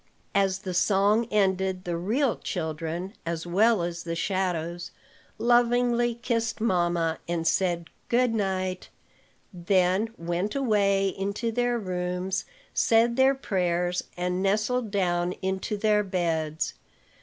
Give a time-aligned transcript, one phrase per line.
[0.33, 4.89] '"As the song ended, the real children, as well as the shadows,
[5.37, 8.89] lovingly kissed mamma, and said "Good night;"
[9.53, 16.73] then went away into their rooms, said their prayers, and nestled down into their beds.